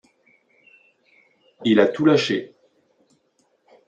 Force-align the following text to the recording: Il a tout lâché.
Il 1.63 1.79
a 1.79 1.87
tout 1.87 2.05
lâché. 2.05 2.55